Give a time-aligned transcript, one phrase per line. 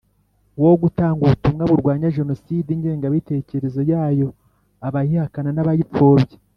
[0.61, 4.27] Wo gutanga ubutumwa burwanya jenoside ingengabitekerezo yayo
[4.87, 6.37] abayihakana n abayipfobya